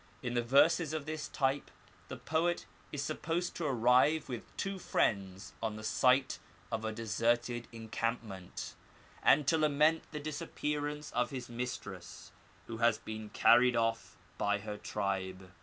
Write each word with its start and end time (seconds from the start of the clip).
In 0.23 0.33
the 0.33 0.41
verses 0.41 0.93
of 0.93 1.05
this 1.05 1.27
type 1.27 1.69
the 2.07 2.17
poet 2.17 2.65
is 2.91 3.03
supposed 3.03 3.55
to 3.57 3.67
arrive 3.67 4.27
with 4.29 4.57
two 4.57 4.79
friends 4.79 5.53
on 5.61 5.75
the 5.75 5.83
site 5.83 6.39
of 6.71 6.83
a 6.83 6.91
deserted 6.91 7.67
encampment, 7.71 8.73
and 9.21 9.45
to 9.47 9.59
lament 9.59 10.01
the 10.11 10.19
disappearance 10.19 11.11
of 11.11 11.29
his 11.29 11.49
mistress, 11.49 12.31
who 12.65 12.77
has 12.77 12.97
been 12.97 13.29
carried 13.29 13.75
oflF 13.75 14.15
by 14.39 14.57
her 14.57 14.75
tribe. 14.75 15.51